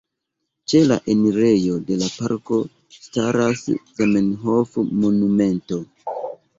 [0.71, 2.59] Ĉe la enirejo de la parko
[2.97, 5.85] staras Zamenhof-monumento.